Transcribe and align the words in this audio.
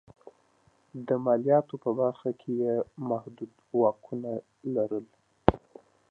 د 1.07 1.09
مالیاتو 1.25 1.75
په 1.83 1.89
برخه 1.99 2.29
کې 2.39 2.51
یې 2.61 2.73
محدود 3.09 3.51
واکونه 3.79 4.31
لرل. 4.75 5.05